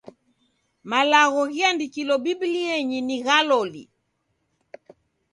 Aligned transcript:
Malagho 0.89 1.41
ghiandikilo 1.53 2.13
Bibilienyi 2.23 2.99
ni 3.07 3.17
gha 3.25 3.37
loli. 3.49 3.83